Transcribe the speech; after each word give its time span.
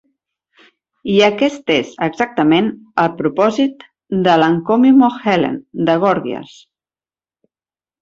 I 1.15 1.17
aquest 1.27 1.73
és 1.73 1.91
exactament 2.07 2.71
el 3.05 3.13
propòsit 3.21 3.87
de 4.31 4.35
l'"Encomium 4.41 5.07
of 5.13 5.23
Helen" 5.31 5.63
de 5.93 6.01
Gorgias. 6.09 6.61